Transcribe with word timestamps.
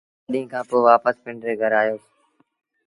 ٻآ 0.23 0.29
ڏيٚݩهݩ 0.31 0.49
کآݩ 0.51 0.67
پو 0.69 0.77
وآپس 0.87 1.15
پنڊري 1.23 1.53
گھر 1.61 1.71
آيوس۔ 1.81 2.05